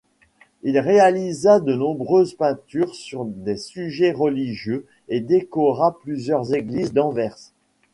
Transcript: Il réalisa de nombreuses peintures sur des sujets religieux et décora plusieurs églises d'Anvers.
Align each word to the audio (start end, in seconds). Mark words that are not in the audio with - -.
Il 0.63 0.79
réalisa 0.79 1.59
de 1.59 1.75
nombreuses 1.75 2.33
peintures 2.33 2.95
sur 2.95 3.23
des 3.23 3.55
sujets 3.57 4.11
religieux 4.11 4.87
et 5.09 5.19
décora 5.19 5.95
plusieurs 6.01 6.55
églises 6.55 6.91
d'Anvers. 6.91 7.51